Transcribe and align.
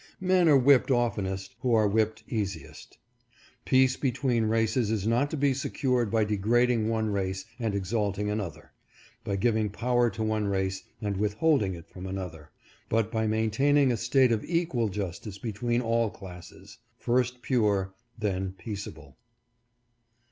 Men 0.19 0.49
are 0.49 0.57
whipped 0.57 0.89
oftenest 0.89 1.53
who 1.59 1.75
are 1.75 1.87
whipped 1.87 2.23
easiest. 2.27 2.97
Peace 3.65 3.95
between 3.97 4.45
races 4.45 4.89
is 4.89 5.05
not 5.05 5.29
to 5.29 5.37
be 5.37 5.53
secured 5.53 6.09
by 6.09 6.23
de 6.23 6.37
grading 6.37 6.89
one 6.89 7.11
race 7.11 7.45
and 7.59 7.75
exalting 7.75 8.27
another; 8.27 8.71
by 9.23 9.35
giving 9.35 9.69
power 9.69 10.09
to 10.09 10.23
one 10.23 10.47
race 10.47 10.81
and 11.03 11.17
withholding 11.17 11.75
it 11.75 11.87
from 11.87 12.07
another; 12.07 12.49
but 12.89 13.11
by 13.11 13.27
maintaining 13.27 13.91
a 13.91 13.95
state 13.95 14.31
of 14.31 14.43
equal 14.45 14.89
justice 14.89 15.37
between 15.37 15.81
all 15.81 16.09
classes. 16.09 16.79
First 16.97 17.43
pure, 17.43 17.93
then 18.17 18.53
peaceable. 18.53 19.17